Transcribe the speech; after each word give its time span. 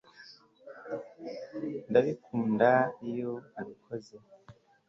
ndabikunda 1.89 2.71
iyo 3.09 3.31
abikoze 3.59 4.15